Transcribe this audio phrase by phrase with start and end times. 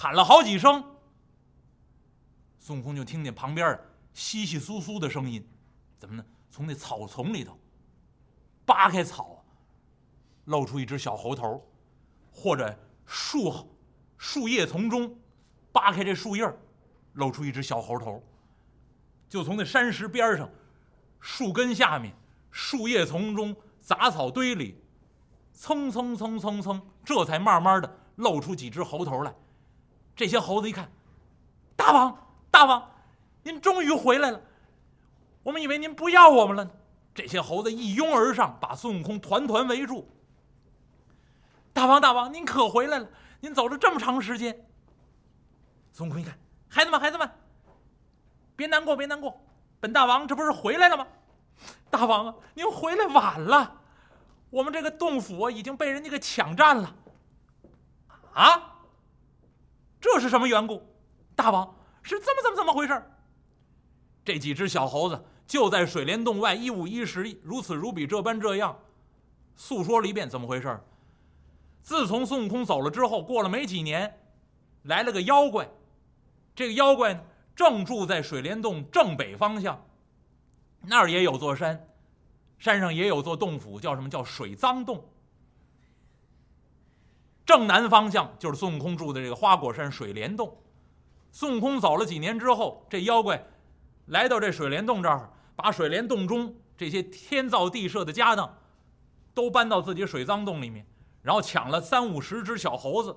[0.00, 0.84] 喊了好几声，
[2.60, 3.76] 孙悟空就听见旁边
[4.12, 5.44] 稀稀疏疏的声音，
[5.98, 6.24] 怎么呢？
[6.48, 7.58] 从那草丛里头
[8.64, 9.44] 扒开草，
[10.44, 11.68] 露出一只小猴头，
[12.30, 13.52] 或者树
[14.16, 15.18] 树叶丛中
[15.72, 16.48] 扒开这树叶
[17.14, 18.22] 露出一只小猴头。
[19.28, 20.48] 就从那山石边上、
[21.18, 22.14] 树根下面、
[22.52, 24.80] 树叶丛中、杂草堆里，
[25.52, 29.34] 蹭蹭蹭蹭蹭，这才慢慢的露出几只猴头来。
[30.18, 30.90] 这些猴子一看，
[31.76, 32.18] 大王，
[32.50, 32.90] 大王，
[33.44, 34.40] 您终于回来了！
[35.44, 36.70] 我们以为您不要我们了呢。
[37.14, 40.10] 这些猴子一拥而上，把孙悟空团团围住。
[41.72, 43.08] 大王，大王，您可回来了！
[43.38, 44.66] 您走了这么长时间。
[45.92, 46.36] 孙悟空一看，
[46.68, 47.30] 孩子们，孩子们，
[48.56, 49.40] 别难过，别难过，
[49.78, 51.06] 本大王这不是回来了吗？
[51.90, 53.72] 大王啊，您回来晚了，
[54.50, 56.92] 我们这个洞府啊已经被人家给抢占了。
[58.34, 58.74] 啊？
[60.00, 60.82] 这是什么缘故？
[61.34, 63.02] 大王是这么怎么怎么回事？
[64.24, 68.78] 这几只小猴子就在水帘洞外一五一十、如此如彼这般这样
[69.56, 70.78] 诉说了一遍怎么回事。
[71.82, 74.20] 自从孙悟空走了之后，过了没几年，
[74.82, 75.68] 来了个妖怪。
[76.54, 77.20] 这个妖怪呢，
[77.56, 79.82] 正住在水帘洞正北方向，
[80.82, 81.88] 那儿也有座山，
[82.58, 85.02] 山上也有座洞府，叫什么叫水脏洞。
[87.48, 90.54] 正南方向就是孙悟空住的这个花果山水帘洞。
[91.32, 93.42] 孙悟空走了几年之后，这妖怪
[94.04, 98.54] 来到这水帘洞这儿，把水帘洞中这些天造地设的家当
[99.32, 100.86] 都搬到自己水脏洞里面，
[101.22, 103.16] 然后抢了三五十只小猴子，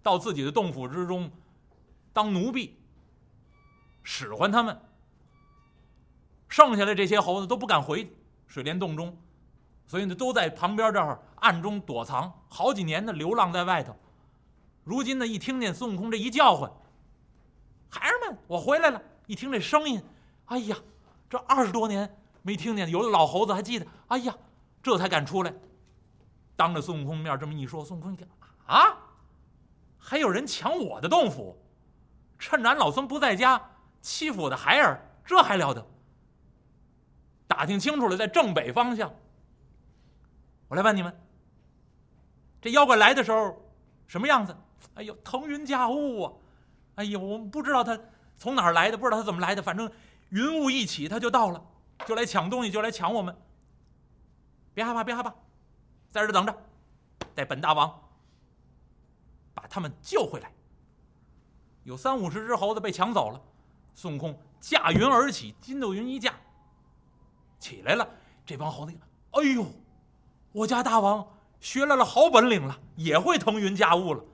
[0.00, 1.28] 到自己的洞府之中
[2.12, 2.78] 当奴婢，
[4.04, 4.80] 使唤他们。
[6.48, 8.08] 剩下的这些猴子都不敢回
[8.46, 9.18] 水帘洞中。
[9.86, 13.94] 所以呢，都在旁边这儿暗中躲藏，好几年的流浪在外头。
[14.82, 16.70] 如今呢，一听见孙悟空这一叫唤，
[17.88, 19.00] 孩儿们，我回来了！
[19.26, 20.02] 一听这声音，
[20.46, 20.76] 哎呀，
[21.28, 24.36] 这二十多年没听见，有的老猴子还记得，哎呀，
[24.82, 25.52] 这才敢出来，
[26.56, 28.26] 当着孙悟空面这么一说，孙悟空一听
[28.66, 28.96] 啊，
[29.98, 31.56] 还有人抢我的洞府，
[32.38, 33.60] 趁着俺老孙不在家
[34.00, 35.84] 欺负我的孩儿，这还了得？
[37.48, 39.12] 打听清楚了，在正北方向。
[40.68, 41.20] 我来问你们：
[42.60, 43.56] 这妖怪来的时候
[44.06, 44.56] 什么样子？
[44.94, 46.32] 哎呦，腾云驾雾啊！
[46.96, 47.98] 哎呦，我们不知道他
[48.38, 49.90] 从哪儿来的，不知道他怎么来的，反正
[50.30, 51.62] 云雾一起他就到了，
[52.06, 53.36] 就来抢东西，就来抢我们。
[54.74, 55.34] 别害怕，别害怕，
[56.10, 56.56] 在这等着，
[57.34, 58.02] 待本大王
[59.54, 60.50] 把他们救回来。
[61.84, 63.40] 有三五十只猴子被抢走了，
[63.94, 66.34] 孙悟空驾云而起，筋斗云一架，
[67.58, 68.08] 起来了。
[68.44, 68.92] 这帮猴子，
[69.32, 69.64] 哎呦！
[70.56, 74.24] 我家大王学来了好本领了，也会腾云驾雾了。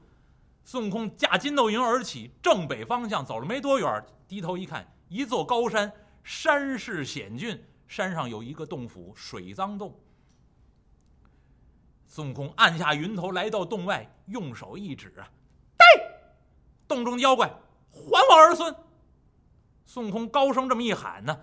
[0.62, 9.99] 孙悟空驾筋斗云而起，正北方向走了没多远，低头一看，一座高山，山势险峻，山上有一个洞府——水脏洞。
[12.06, 15.27] 孙悟空按下云头，来到洞外，用手一指啊，
[15.77, 15.84] 呆！
[16.87, 17.53] 洞中妖怪
[17.91, 18.00] 还
[18.31, 18.72] 我儿孙！
[19.87, 21.37] 孙悟空高声这么一喊呢，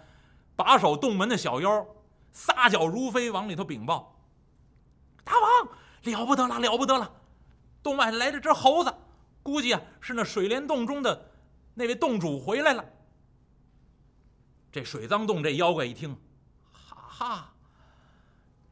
[0.56, 1.86] 把守洞门的小妖
[2.32, 4.16] 撒脚如飞，往里头禀报。
[6.04, 7.12] 了不得了，了不得了！
[7.82, 8.94] 洞外来了只猴子，
[9.42, 11.32] 估计啊是那水帘洞中的
[11.74, 12.84] 那位洞主回来了。
[14.72, 16.16] 这水脏洞这妖怪一听，
[16.72, 17.54] 哈哈，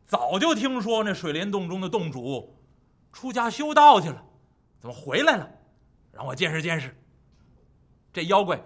[0.06, 2.56] 早就听说那水帘洞中的洞主
[3.12, 4.24] 出家修道去了，
[4.80, 5.50] 怎么回来了？
[6.12, 6.96] 让我见识见识。
[8.12, 8.62] 这妖怪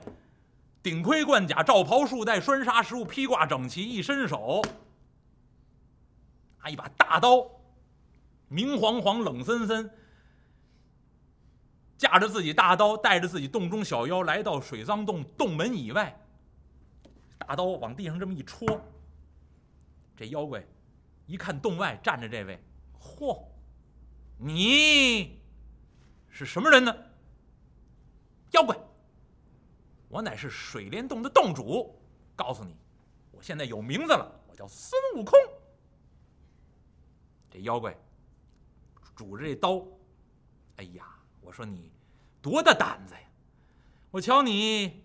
[0.82, 4.62] 顶盔贯甲，罩袍束带，拴纱食物，披挂整齐，一伸手，
[6.64, 7.48] 拿一把大刀。
[8.52, 9.90] 明晃晃，冷森森，
[11.98, 16.22] 架着自己大刀，带着自己洞中小妖，来到水脏洞洞门以外。
[17.38, 18.68] 大刀往地上这么一戳，
[20.18, 20.62] 这妖怪
[21.28, 22.62] 一看洞外站着这位，
[23.00, 23.42] 嚯，
[24.38, 25.40] 你
[26.28, 26.94] 是什么人呢？
[28.52, 28.78] 妖怪，
[30.10, 31.98] 我乃是水帘洞的洞主。
[32.36, 32.76] 告诉你，
[33.32, 35.40] 我现在有名字了，我叫孙悟空。
[37.50, 37.96] 这妖怪。
[39.16, 39.84] 拄着这刀，
[40.78, 41.06] 哎呀！
[41.42, 41.92] 我说你
[42.42, 43.22] 多大胆子呀！
[44.10, 45.04] 我瞧你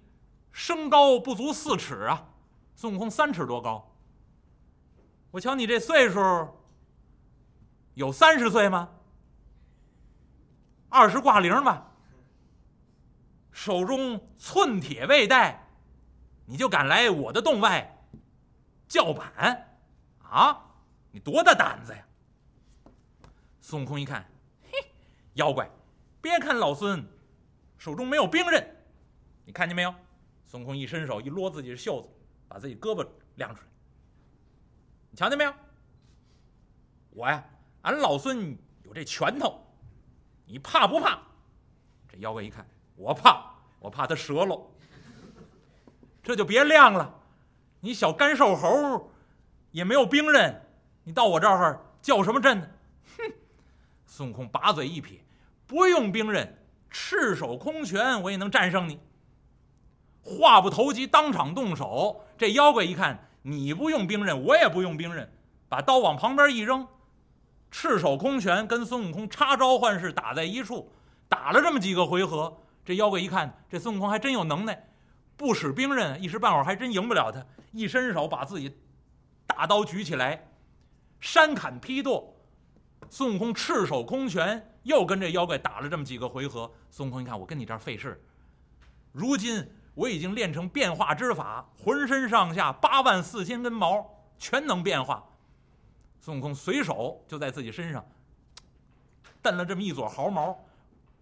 [0.53, 2.29] 身高不足四尺啊，
[2.75, 3.97] 孙悟空三尺多高。
[5.33, 6.21] 我瞧你这岁数
[7.95, 8.89] 有三十岁吗？
[10.89, 11.91] 二十挂零吧。
[13.51, 15.69] 手中寸铁未带，
[16.45, 18.07] 你就敢来我的洞外
[18.87, 19.69] 叫板
[20.23, 20.63] 啊？
[21.11, 22.06] 你多大胆子呀！
[23.69, 24.25] 孙悟空一看，
[24.71, 24.79] 嘿，
[25.35, 25.69] 妖怪，
[26.23, 27.05] 别看老孙
[27.77, 28.77] 手中没有兵刃。
[29.45, 29.93] 你看见没有？
[30.45, 32.09] 孙悟空一伸手一撸自己的袖子，
[32.47, 33.05] 把自己胳膊
[33.35, 33.67] 亮出来。
[35.11, 35.53] 你瞧见没有？
[37.11, 37.45] 我呀，
[37.83, 39.61] 俺老孙有这拳头，
[40.45, 41.21] 你怕不怕？
[42.09, 42.65] 这妖怪一看，
[42.95, 44.71] 我怕，我怕他折喽。
[46.23, 47.13] 这就别亮了，
[47.81, 49.11] 你小干瘦猴
[49.73, 50.65] 也没有兵刃，
[51.03, 52.71] 你到我这儿叫什么阵呢？
[54.17, 55.23] 孙悟空把嘴一撇，
[55.67, 56.57] 不用兵刃，
[56.89, 58.99] 赤手空拳我也能战胜你。
[60.23, 62.25] 话不投机，当场动手。
[62.39, 65.31] 这妖怪一看，你不用兵刃，我也不用兵刃，
[65.69, 66.89] 把刀往旁边一扔。
[67.71, 70.91] 赤手空拳跟孙悟空插招换式打在一处，
[71.29, 74.83] 打了这么几个回合，这妖怪一看这孙悟空还真有能耐，
[75.37, 77.45] 不使兵刃，一时半会儿还真赢不了他。
[77.71, 78.75] 一伸手把自己
[79.47, 80.49] 大刀举起来，
[81.21, 82.33] 山砍劈剁。
[83.09, 86.71] 孙悟空赤手空拳又跟这妖怪打了这么几个回合。
[86.91, 88.21] 孙悟空一看，我跟你这儿费事，
[89.13, 94.05] 如今我已经练成变化之法，浑身上下八万四千根毛
[94.39, 95.25] 全能变化。
[96.21, 98.05] 孙悟空随手就在自己身上
[99.41, 100.59] 蹬了这么一撮毫毛，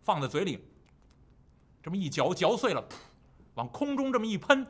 [0.02, 0.66] 放在嘴里，
[1.82, 2.82] 这么一嚼，嚼碎了，
[3.54, 4.66] 往空中这么一喷，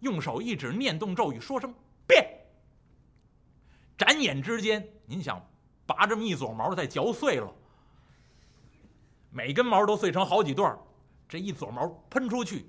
[0.00, 1.72] 用手一指，念动咒语，说声
[2.06, 2.28] 变。
[3.96, 5.40] 眨眼之间，您想
[5.86, 7.50] 拔这么一撮毛，再嚼碎了，
[9.30, 10.76] 每根毛都碎成好几段
[11.28, 12.66] 这一撮毛喷出去，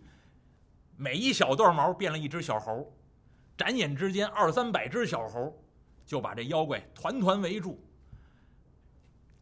[0.95, 2.95] 每一小段毛变了一只小猴，
[3.57, 5.61] 眨眼之间二三百只小猴。
[6.05, 7.85] 就把这妖怪团团围住，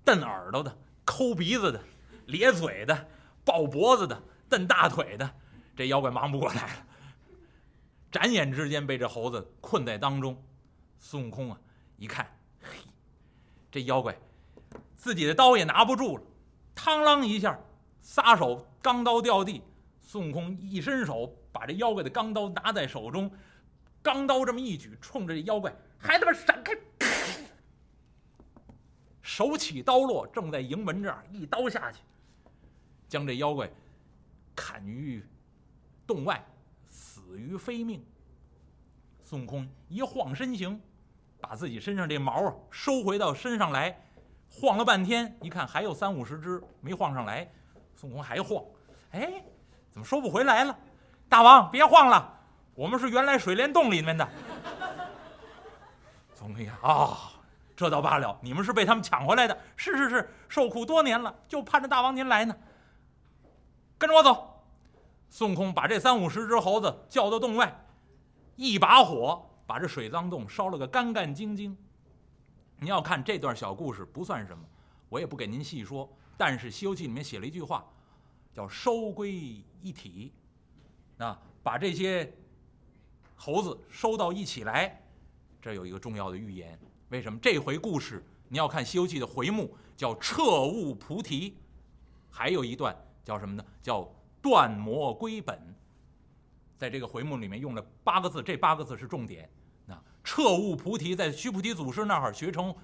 [0.04, 0.76] 瞪耳朵的、
[1.06, 1.80] 抠鼻子的、
[2.26, 3.08] 咧嘴的、
[3.44, 4.20] 抱脖子的、
[4.50, 5.32] 蹬大腿的，
[5.78, 6.88] 这妖怪忙不过来了。
[8.12, 10.44] 眨眼之间被这猴子困在当中。
[10.98, 11.62] 孙悟空啊，
[11.98, 12.36] 一看，
[13.76, 14.18] 这妖怪
[14.96, 16.24] 自己的刀也拿不住了，
[16.78, 17.60] 嘡啷一下，
[18.00, 19.62] 撒手钢刀掉地。
[20.00, 23.30] 孙悟空一伸手把这妖怪的钢刀拿在手中，
[24.02, 25.76] 钢刀这么一举，冲着这妖怪。
[25.98, 26.72] 孩子们闪开！
[29.22, 32.00] 手起刀落，正在营门这儿一刀下去，
[33.10, 33.70] 将这妖怪
[34.56, 35.22] 砍于
[36.08, 36.42] 洞外，
[36.88, 38.02] 死于非命。
[39.22, 40.80] 孙悟空一晃身形，
[41.48, 43.96] 把自己身上这毛啊收回到身上来，
[44.50, 47.48] 晃了半天，一看还有三五十只没晃上来，
[47.94, 48.64] 孙悟空还晃，
[49.12, 49.44] 哎，
[49.92, 50.76] 怎么收不回来了？
[51.30, 52.34] 大王别晃了，
[52.74, 54.28] 我们是原来水帘洞里面的。
[56.34, 57.16] 孙悟空，啊，
[57.76, 59.56] 这倒罢了，你们是被他们抢回来的。
[59.76, 62.56] 是是是，受苦多年了，就盼着大王您来呢。
[64.00, 64.64] 跟着我走。
[65.30, 67.86] 孙悟空把这三五十只猴子叫到洞外，
[68.56, 71.76] 一把火把这水脏洞烧了个干干净净。
[72.78, 74.64] 您要看这段小故事不算什么，
[75.10, 76.10] 我也不给您细说。
[76.38, 77.86] 但是《西游记》里面写了一句话，
[78.54, 79.32] 叫“收归
[79.82, 80.34] 一体”，
[81.18, 82.30] 啊，把这些
[83.36, 85.02] 猴子收到一起来。
[85.62, 86.78] 这有一个重要的预言，
[87.10, 91.56] 为什么这回故事你要看《西游记》的回目叫“彻悟菩提”，
[92.30, 93.66] 还有一段叫什么呢？
[93.82, 94.08] 叫
[94.44, 95.58] “断魔归本”。
[96.78, 99.50] 在这个回目里面用了八个字，这八个字是重点。
[99.86, 102.76] 那“彻悟菩提”在须菩提祖师那儿学成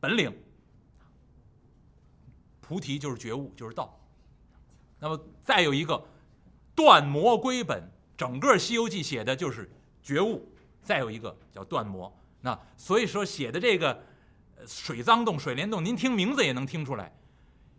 [0.00, 0.36] 本领，
[2.60, 3.98] 菩提就是觉悟，就是道。
[4.98, 6.06] 那么再有一个
[6.74, 9.70] “断魔归本”，整个《西游记》写的就是
[10.02, 10.50] 觉悟。
[10.82, 14.04] 再有一个叫断魔，那所以说写的这个
[14.66, 17.10] 水脏洞、水帘洞，您听名字也能听出来，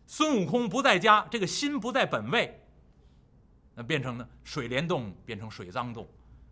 [0.07, 2.64] 孙悟空不在家，这个心不在本位，
[3.75, 6.07] 那变成呢水帘洞变成水脏洞，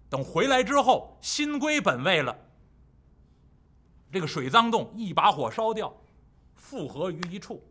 [0.09, 2.37] 等回来之后心归本位了，
[4.11, 5.95] 这个水脏洞一把火烧掉，
[6.53, 7.63] 复合于一处，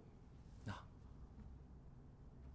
[0.67, 0.83] 啊，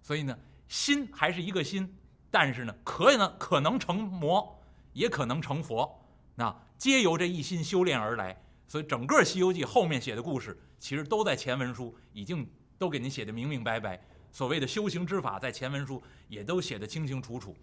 [0.01, 0.37] 所以呢
[0.67, 1.95] 心还是一个心，
[2.31, 4.59] 但是呢可以呢可能成魔，
[4.93, 6.03] 也可能成佛。
[6.33, 14.03] 那皆由这一心修炼而来，所以整个《西游记》后面写的故事，其实都在前文书已经都给您写的明明白白。
[14.31, 17.55] 所谓的修行之法，在前文书也都写得清清楚楚。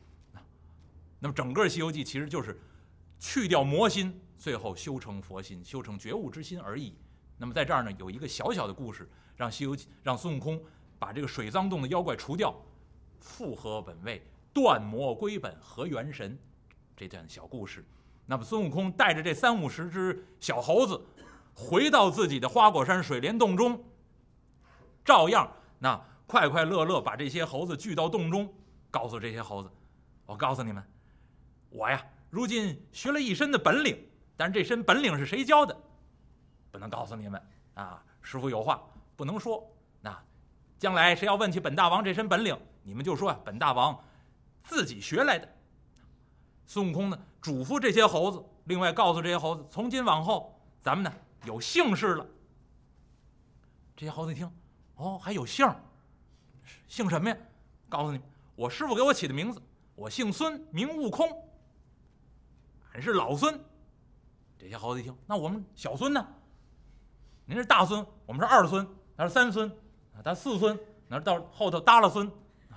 [1.20, 2.60] 那么整个《西游记》其实就是
[3.18, 6.94] 去掉魔心，最后修成佛心，修成觉悟之心而已。
[7.38, 10.62] 那么在这儿呢，有一个小小的故事，让《西游记》让孙悟空
[10.98, 12.54] 把这个水脏洞的妖怪除掉，
[13.20, 16.38] 复合本位，断魔归本，合元神，
[16.96, 17.84] 这段小故事。
[18.26, 21.00] 那么孙悟空带着这三五十只小猴子，
[21.54, 23.82] 回到自己的花果山水帘洞中，
[25.04, 28.52] 照样那快快乐乐把这些猴子聚到洞中，
[28.90, 29.70] 告诉这些猴子
[30.26, 30.82] ：“我告诉你们，
[31.68, 33.96] 我呀，如今学了一身的本领，
[34.36, 35.76] 但是这身本领是谁教的，
[36.70, 37.40] 不能告诉你们
[37.74, 38.02] 啊。
[38.22, 38.82] 师傅有话
[39.16, 39.62] 不能说。
[40.00, 40.18] 那
[40.78, 44.02] 将来谁要问起本大王这身本领，你们就说啊，本大王
[44.62, 45.46] 自己学来的。
[46.66, 51.12] 孙悟空呢，嘱咐这些猴子，另外告诉这些猴子，从今往后咱们呢
[51.44, 52.26] 有姓氏了。
[53.94, 54.50] 这些猴子一听，
[54.96, 55.68] 哦，还有姓
[56.88, 57.36] 姓什么呀？
[57.88, 58.20] 告诉你，
[58.56, 59.62] 我师傅给我起的名字，
[59.94, 61.28] 我姓孙，名悟空。
[62.92, 63.58] 俺是老孙。
[64.58, 66.26] 这些猴子一听，那我们小孙呢？
[67.44, 69.68] 您是大孙，我们是二孙，那是三孙，
[70.14, 70.78] 啊，他四孙，
[71.08, 72.30] 那到后头耷拉孙，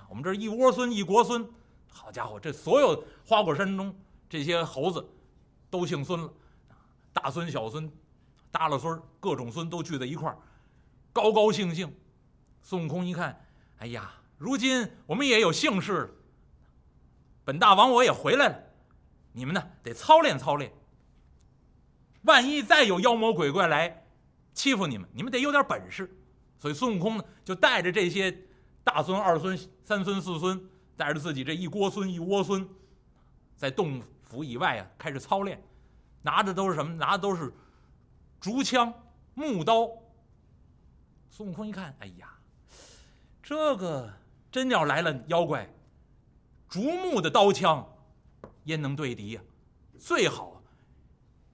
[0.08, 1.48] 我们这一窝孙，一国孙。
[1.90, 3.94] 好家伙，这所有花果山中
[4.28, 5.04] 这些猴子
[5.70, 6.30] 都姓孙了，
[7.12, 7.90] 大孙、小孙、
[8.52, 10.38] 耷拉孙各种孙都聚在一块儿，
[11.12, 11.92] 高高兴兴。
[12.60, 13.47] 孙悟空一看，
[13.78, 16.10] 哎呀，如今我们也有姓氏了，
[17.44, 18.60] 本大王我也回来了，
[19.32, 20.72] 你们呢得操练操练。
[22.22, 24.04] 万一再有妖魔鬼怪来
[24.52, 26.12] 欺负你们，你们得有点本事。
[26.58, 28.36] 所以孙悟空呢，就带着这些
[28.82, 32.68] 大孙、二孙、三孙、四孙，带着自己这一锅孙、一窝孙，
[33.56, 35.62] 在洞府以外啊，开始操练，
[36.22, 36.92] 拿的都是什么？
[36.96, 37.52] 拿的都是
[38.40, 38.92] 竹枪、
[39.34, 39.88] 木刀。
[41.30, 42.28] 孙悟空一看，哎呀，
[43.48, 44.12] 这个
[44.52, 45.66] 真要来了妖怪，
[46.68, 47.96] 竹木的刀枪
[48.64, 49.40] 焉能对敌呀？
[49.98, 50.62] 最好。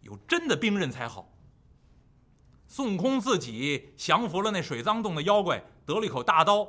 [0.00, 1.32] 有真的兵刃才好。
[2.66, 6.68] 孙悟空自己降服了那水脏洞的妖怪，得了一口大刀。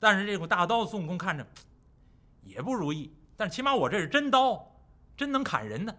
[0.00, 1.46] 但是这口大刀，孙悟空看着
[2.44, 3.14] 也不如意。
[3.36, 4.74] 但起码我这是真刀，
[5.18, 5.94] 真能砍人呢。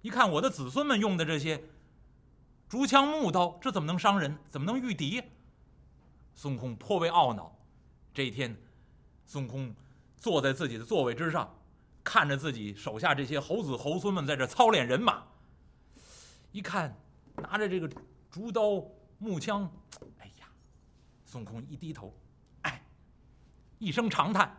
[0.00, 1.62] 一看我的子孙们用的这些
[2.66, 4.38] 竹枪木刀，这怎么能伤人？
[4.48, 5.22] 怎么能御敌？
[6.36, 7.50] 孙悟空颇为懊恼。
[8.14, 8.56] 这一天，
[9.24, 9.74] 孙悟空
[10.16, 11.52] 坐在自己的座位之上，
[12.04, 15.24] 看着自己手下这些猴子猴孙们在这操练人马。
[16.52, 16.94] 一看，
[17.36, 17.90] 拿着这个
[18.30, 18.84] 竹刀
[19.18, 19.70] 木枪，
[20.18, 20.46] 哎呀！
[21.24, 22.14] 孙悟空一低头，
[22.62, 22.82] 哎，
[23.78, 24.56] 一声长叹。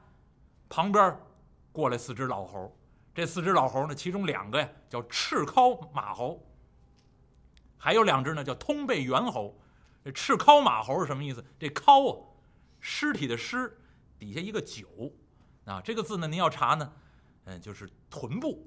[0.70, 1.18] 旁边
[1.72, 2.76] 过来四只老猴，
[3.14, 6.44] 这四只老猴呢，其中两个呀叫赤尻马猴，
[7.78, 9.56] 还有两只呢叫通背猿猴。
[10.08, 11.44] 这赤尻马猴是什么意思？
[11.60, 12.26] 这尻啊，
[12.80, 13.78] 尸体的尸
[14.18, 14.88] 底下一个九，
[15.66, 16.94] 啊，这个字呢您要查呢，
[17.44, 18.66] 嗯，就是臀部。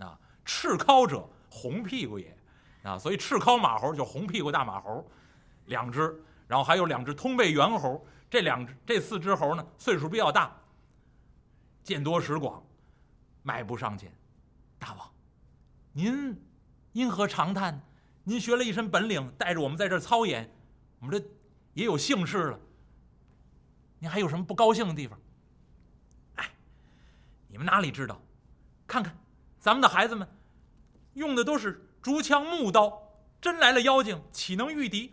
[0.00, 2.36] 啊，赤尻者，红屁股也。
[2.82, 5.08] 啊，所以赤尻马猴就红屁股大马猴，
[5.66, 8.04] 两只，然后还有两只通背猿猴。
[8.28, 10.60] 这两只、这四只猴呢，岁数比较大，
[11.84, 12.60] 见多识广，
[13.44, 14.12] 迈步上前
[14.76, 15.08] ：“大王，
[15.92, 16.36] 您
[16.94, 17.80] 因何长叹？
[18.28, 20.54] 您学了一身本领，带着我们在这儿操演，
[20.98, 21.26] 我们这
[21.72, 22.60] 也有姓氏了。
[23.98, 25.18] 您还有什么不高兴的地方？”
[26.36, 26.50] 哎，
[27.48, 28.20] 你们哪里知道？
[28.86, 29.16] 看看，
[29.58, 30.28] 咱们的孩子们
[31.14, 31.82] 用的都是。
[32.02, 33.02] 竹枪木刀，
[33.40, 35.12] 真来了妖精，岂能御敌？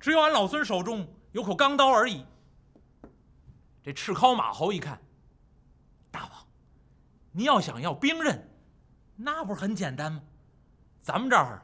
[0.00, 2.24] 只有俺老孙手中有口钢刀而已。
[3.82, 4.98] 这赤尻马猴一看，
[6.10, 6.46] 大王，
[7.30, 8.50] 您要想要兵刃，
[9.16, 10.22] 那不是很简单吗？
[11.02, 11.62] 咱们这儿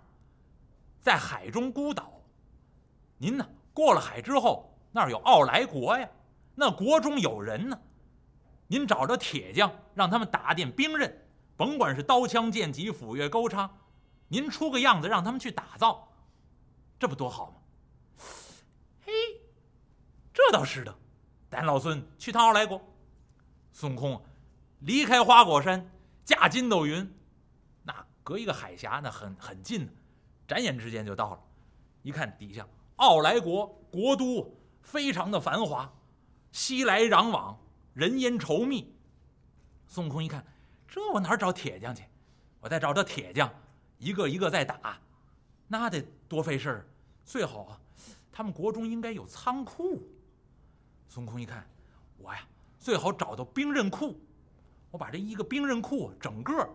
[1.03, 2.23] 在海中孤岛，
[3.19, 6.09] 您呢过了海之后，那儿有傲来国呀，
[6.55, 7.79] 那国中有人呢。
[8.69, 13.69] 您找着铁匠，让他们打点兵刃，甭管是刀枪剑戟斧钺钩叉。
[14.29, 16.09] 您出个样子，让他们去打造，
[16.99, 17.57] 这不多好吗？
[19.05, 19.13] 嘿，
[20.33, 20.97] 这倒是的。
[21.51, 22.81] 咱老孙去趟傲来国。
[23.73, 24.25] 孙悟空
[24.79, 25.91] 离开花果山，
[26.25, 27.13] 驾筋斗云，
[27.83, 29.93] 那隔一个海峡，那很很近的，
[30.53, 31.41] 眨眼之间就到了。
[32.03, 32.67] 一看底下
[32.97, 35.91] 傲来国国都非常的繁华，
[36.51, 37.59] 熙来攘往，
[37.95, 38.95] 人烟稠密。
[39.87, 40.45] 孙悟空一看，
[40.87, 42.05] 这我哪找铁匠去？
[42.61, 43.51] 我再找找铁匠。
[43.97, 45.01] 一个一个再打，
[45.69, 46.87] 那得多费事儿。
[47.25, 47.81] 最好啊，
[48.31, 50.03] 他们国中应该有仓库。
[51.09, 51.67] 孙悟空一看，
[52.19, 52.47] 我呀
[52.79, 54.21] 最好找到兵刃库，
[54.91, 56.69] 我把这一个兵刃库整个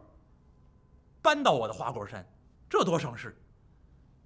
[1.22, 2.26] 搬到我的花果山，
[2.68, 3.36] 这多省事。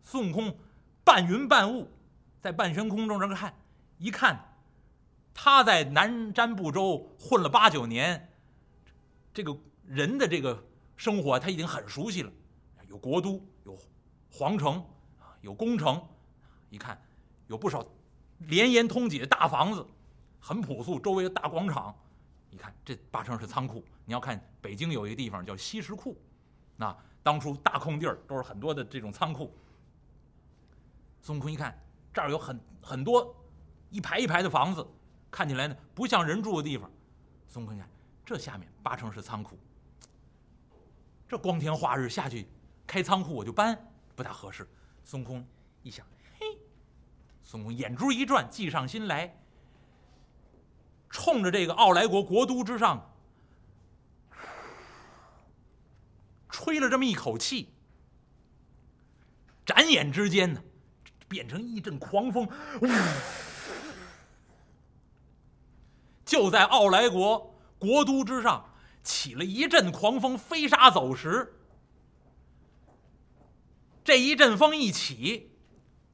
[0.03, 0.55] 孙悟空
[1.03, 1.89] 半云半雾，
[2.41, 3.53] 在半悬空中这个看，
[3.97, 4.55] 一看
[5.33, 8.29] 他在南瞻部洲混了八九年，
[9.33, 10.63] 这个人的这个
[10.95, 12.31] 生活他已经很熟悉了。
[12.87, 13.77] 有国都，有
[14.29, 14.83] 皇城，
[15.39, 16.05] 有宫城，
[16.69, 17.01] 一看
[17.47, 17.85] 有不少
[18.39, 19.85] 连延通几的大房子，
[20.39, 20.99] 很朴素。
[20.99, 21.95] 周围的大广场，
[22.49, 23.81] 一看这八成是仓库。
[24.03, 26.19] 你要看北京有一个地方叫西什库，
[26.75, 26.93] 那
[27.23, 29.55] 当初大空地儿都是很多的这种仓库。
[31.21, 31.79] 孙悟空一看
[32.13, 33.35] 这儿有很很多
[33.89, 34.85] 一排一排的房子，
[35.29, 36.91] 看起来呢不像人住的地方。
[37.47, 37.87] 孙悟空一看
[38.25, 39.57] 这下面八成是仓库，
[41.27, 42.47] 这光天化日下去。
[42.87, 43.77] 开仓库我就搬，
[44.15, 44.67] 不大合适。
[45.03, 45.47] 孙悟空
[45.81, 46.05] 一想，
[46.37, 46.45] 嘿，
[47.43, 49.37] 孙悟空眼珠一转，计上心来。
[51.09, 53.13] 冲着这个奥莱国国都之上
[56.49, 57.73] 吹了这么一口气，
[59.65, 60.63] 眨眼之间呢，
[61.31, 62.45] 变成一阵狂风，
[66.25, 68.65] 就在奥莱国国都之上
[69.01, 71.53] 起了一阵狂风，飞沙走石。
[74.03, 75.53] 这一阵风一起，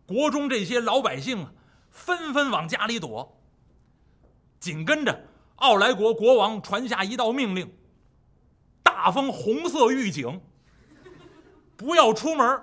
[0.06, 1.52] 国中这些老百姓啊，
[1.90, 3.42] 纷纷往家里躲。
[4.60, 5.20] 紧跟着，
[5.56, 7.76] 奥莱国国王传下一道命令：
[8.84, 10.40] 大风红色预警，
[11.76, 12.62] 不要出门，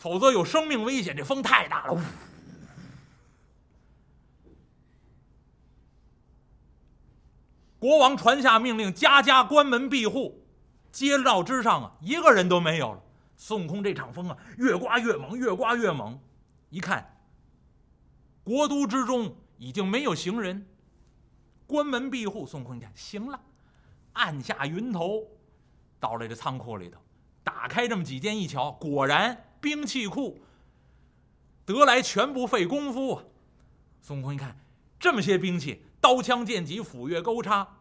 [0.00, 1.14] 否则有生命危险。
[1.14, 2.02] 这风太大了。
[7.78, 10.42] 国王传下命令，家家关门闭户，
[10.90, 13.02] 街道之上啊，一个人都没有了。
[13.36, 16.18] 孙悟空这场风啊，越刮越猛，越刮越猛。
[16.70, 17.22] 一看，
[18.42, 20.66] 国都之中已经没有行人，
[21.66, 22.46] 关门闭户。
[22.46, 23.38] 孙悟空一看，行了，
[24.12, 25.26] 按下云头，
[25.98, 26.98] 到了这仓库里头，
[27.42, 30.38] 打开这么几间一瞧，果然兵器库
[31.64, 33.24] 得来全不费功夫啊。
[34.00, 34.58] 孙悟空一看，
[34.98, 37.76] 这么些兵器，刀枪剑戟斧钺钩叉，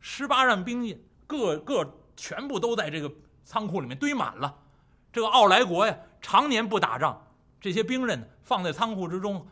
[0.00, 3.12] 十八样兵器，个个全部都在这个。
[3.44, 4.56] 仓库里面堆满了，
[5.12, 7.26] 这个奥莱国呀，常年不打仗，
[7.60, 9.44] 这些兵刃放在仓库之中，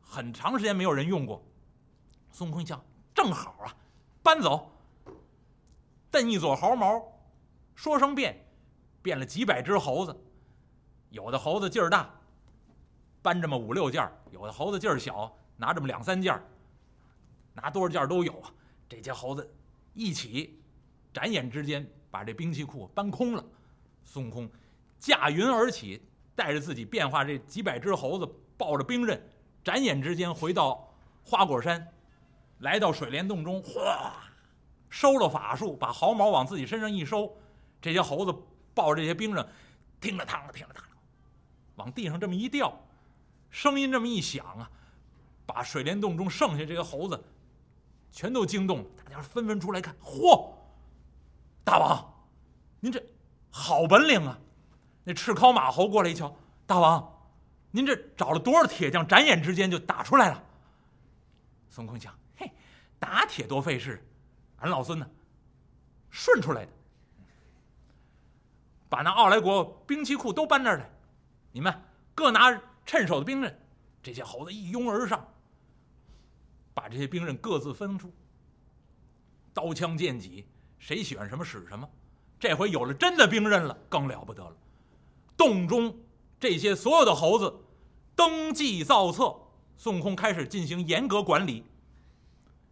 [0.00, 1.46] 很长时间没有人用过。
[2.32, 2.82] 孙悟空一想，
[3.14, 3.76] 正好啊，
[4.22, 4.72] 搬走，
[6.10, 7.02] 瞪一撮毫毛，
[7.74, 8.46] 说声变，
[9.02, 10.18] 变了几百只猴子，
[11.10, 12.08] 有的猴子劲儿大，
[13.22, 16.42] 搬这么五六件儿有的猴子劲儿小，拿这么两三件儿
[17.52, 18.50] 拿多少件都有啊。
[18.88, 19.48] 这些猴子
[19.94, 20.60] 一起，
[21.12, 21.88] 眨眼之间。
[22.10, 23.44] 把这兵器库搬空了，
[24.02, 24.50] 孙悟空
[24.98, 26.02] 驾云而起，
[26.34, 29.22] 带着自己变化这几百只猴子，抱着兵刃，
[29.62, 30.90] 眨眼之间回到
[31.22, 31.86] 花果山，
[32.60, 34.14] 来到水帘洞中，哗，
[34.88, 37.30] 收了法术，把毫毛往自己身上一收，
[37.78, 38.34] 这些猴子
[38.72, 39.46] 抱着这些兵刃，
[40.00, 40.80] 听了嘡了，听了嘡，
[41.78, 42.78] 往地上这么一掉，
[43.50, 44.70] 声音这么一响啊，
[45.46, 47.24] 把水帘洞中剩下这些猴子
[48.12, 50.50] 全都惊动了，大家纷纷出来看，嚯！
[51.64, 52.12] 大王，
[52.80, 53.02] 您这
[53.50, 54.38] 好本领啊！
[55.04, 56.34] 那赤尻马猴过来一瞧，
[56.66, 57.30] 大王，
[57.70, 60.44] 您这找了多少铁匠，眨眼之间就打出来了。
[61.70, 62.50] 孙悟空想，嘿，
[62.98, 64.04] 打铁多费事，
[64.58, 65.08] 俺老孙呢，
[66.10, 66.72] 顺出来的。
[68.88, 70.90] 把那奥莱国兵器库都搬这儿来，
[71.58, 71.74] 你们
[72.14, 73.60] 各拿趁手的兵刃。
[74.00, 75.26] 这些猴子一拥而上，
[76.72, 78.12] 把这些兵刃各自分出，
[79.52, 80.46] 刀枪剑戟。
[80.78, 81.90] 谁喜欢什么使什么，
[82.38, 84.56] 这回有了真的兵刃了，更了不得了。
[85.36, 85.98] 洞中
[86.38, 87.52] 这些所有的猴子
[88.14, 89.34] 登记造册，
[89.76, 91.64] 孙悟空开始进行严格管理。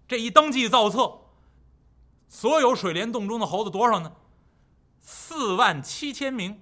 [0.07, 1.23] 这一登记造册，
[2.29, 4.13] 所有水帘洞中的猴子多少呢？
[5.01, 6.61] 四万七千名，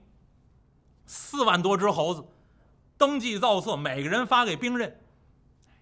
[1.07, 2.25] 四万多只猴子
[2.97, 5.01] 登记造册，每个人发给兵刃，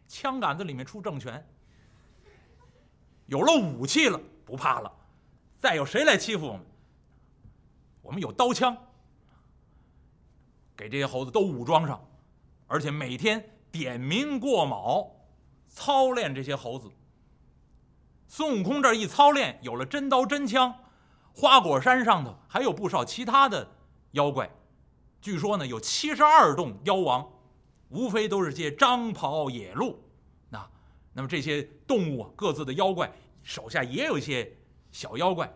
[0.08, 1.46] 枪杆子里面出政权。
[3.26, 4.92] 有了武器了，不怕了。
[5.60, 6.62] 再有谁来欺负我们？
[8.02, 8.76] 我们有刀枪，
[10.76, 12.04] 给这些猴子都武装上，
[12.66, 15.12] 而且每天点名过卯，
[15.68, 16.90] 操练这些猴子。
[18.26, 20.74] 孙悟空这一操练，有了真刀真枪。
[21.34, 23.66] 花果山上头还有不少其他的
[24.10, 24.50] 妖怪，
[25.22, 27.26] 据说呢有七十二洞妖王，
[27.88, 29.98] 无非都是些张袍野鹿。
[30.50, 30.70] 那
[31.14, 33.10] 那么这些动物各自的妖怪
[33.42, 34.54] 手下也有一些。
[34.94, 35.50] 小妖怪，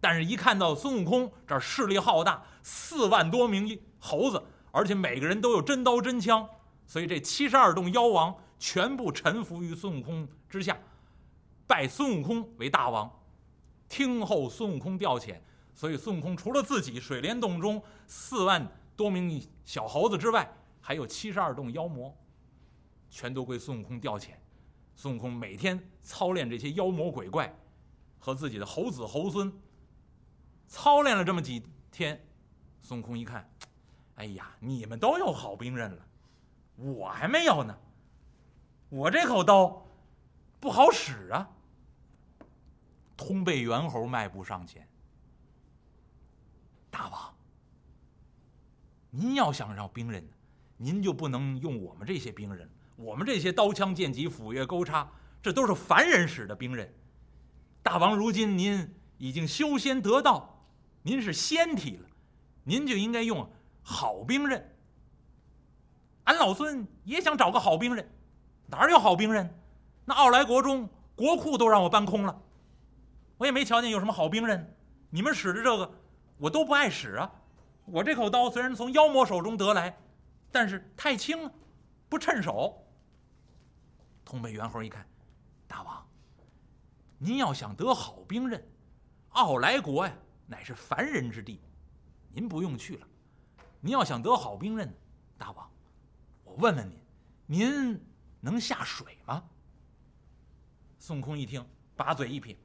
[0.00, 6.48] 但是，一看到孙悟空这势力浩大，四万多名猴子，而且每个人都有真刀真枪，
[6.84, 10.76] 所以这七十二洞妖王全部臣服于孙悟空之下，
[11.68, 13.08] 拜孙悟空为大王，
[13.88, 15.40] 听候孙悟空调遣。
[15.74, 22.16] 所以，孙悟空除了自己水帘洞中四万多名小猴子之外，还有七十二洞妖魔，
[23.08, 24.30] 全都归孙悟空调遣。
[24.94, 27.54] 孙悟空每天操练这些妖魔鬼怪。
[28.22, 29.50] 和自己的猴子猴孙
[30.68, 32.22] 操练了这么几天，
[32.82, 33.50] 孙悟空一看，
[34.16, 36.06] 哎呀，你们都有好兵刃了，
[36.76, 37.74] 我还没有呢。
[38.90, 39.86] 我这口刀
[40.60, 41.48] 不好使啊。
[43.16, 44.86] 通背猿猴迈步上前，
[46.90, 47.34] 大王，
[49.10, 50.26] 您要想让兵刃，
[50.76, 55.08] 您就不能用我们这些兵刃，我们这些刀枪剑戟斧钺钩叉，
[55.40, 56.92] 这都是凡人使的兵刃。
[57.82, 60.62] 大王，如今您已经修仙得道，
[61.02, 62.08] 您是仙体了，
[62.64, 63.48] 您就应该用
[63.82, 64.76] 好兵刃。
[66.24, 68.08] 俺老孙也想找个好兵刃，
[68.66, 69.58] 哪有好兵刃？
[70.04, 72.42] 那奥莱国中国库都让我搬空了，
[73.36, 74.76] 我也没瞧见有什么好兵刃。
[75.08, 75.99] 你们使的这个，
[76.40, 77.30] 我都不爱使啊。
[77.84, 79.96] 我这口刀虽然从妖魔手中得来，
[80.50, 81.50] 但是太轻，
[82.08, 82.84] 不趁手。
[84.24, 85.06] 通北猿猴一看，
[85.66, 86.06] 大王，
[87.18, 88.64] 您要想得好兵刃，
[89.30, 91.60] 傲来国呀，乃是凡人之地，
[92.32, 93.06] 您不用去了。
[93.80, 94.94] 您要想得好兵刃，
[95.36, 95.70] 大王，
[96.44, 96.88] 我问问
[97.46, 98.00] 您，您
[98.40, 99.42] 能下水吗？
[100.98, 101.64] 孙悟空一听，
[101.96, 102.56] 把嘴一撇，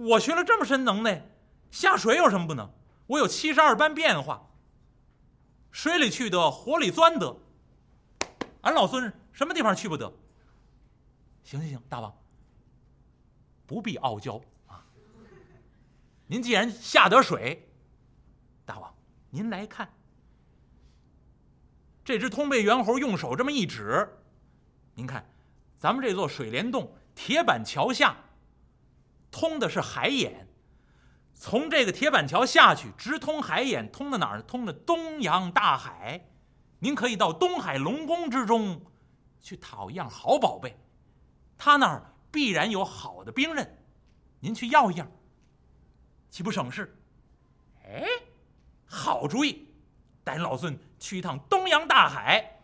[0.00, 1.28] 我学了这么深能耐，
[1.70, 2.72] 下水有什么不能？
[3.06, 4.48] 我有七十二般变化，
[5.70, 7.36] 水里去得，火里钻得。
[8.62, 10.10] 俺老孙什么地方去不得？
[11.44, 12.16] 行行行，大王，
[13.66, 14.82] 不必傲娇啊。
[16.26, 17.68] 您既然下得水，
[18.64, 18.94] 大王
[19.28, 19.92] 您来看，
[22.02, 24.08] 这只通背猿猴用手这么一指，
[24.94, 25.26] 您看。
[25.78, 28.14] 咱们这座水帘洞铁板桥下，
[29.30, 30.48] 通的是海眼，
[31.34, 34.42] 从这个铁板桥下去，直通海眼，通到哪儿？
[34.42, 36.26] 通到东洋大海。
[36.80, 38.82] 您可以到东海龙宫之中，
[39.40, 40.78] 去讨一样好宝贝，
[41.58, 43.78] 他那儿必然有好的兵刃，
[44.40, 45.10] 您去要一样，
[46.30, 46.98] 岂不省事？
[47.84, 48.04] 哎，
[48.86, 49.68] 好主意，
[50.24, 52.62] 带老孙去一趟东洋大海。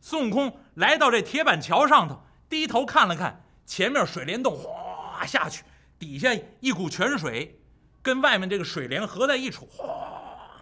[0.00, 2.20] 孙悟空来到这铁板桥上头。
[2.46, 5.64] 低头看了看前面水帘洞，哗下去，
[6.04, 7.58] 底下一股泉水
[8.02, 10.60] 跟外面这个水帘合在一处，哗，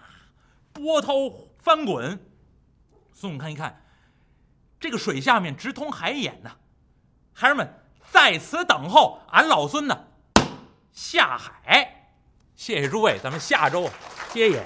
[0.73, 1.13] 波涛
[1.59, 2.25] 翻滚。
[3.13, 3.85] 孙悟空一看，
[4.79, 6.53] 这个水下面直通海眼呐！
[7.33, 7.75] 孩儿们
[8.09, 10.05] 在此等候，俺老孙呢
[10.93, 12.13] 下海。
[12.55, 13.91] 谢谢诸位，咱们下周
[14.33, 14.65] 接演。